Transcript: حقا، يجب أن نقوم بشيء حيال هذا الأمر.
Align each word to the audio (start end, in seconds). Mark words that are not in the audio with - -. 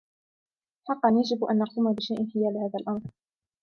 حقا، 0.89 1.09
يجب 1.11 1.43
أن 1.43 1.59
نقوم 1.59 1.93
بشيء 1.93 2.17
حيال 2.17 2.57
هذا 2.57 2.79
الأمر. 2.79 3.01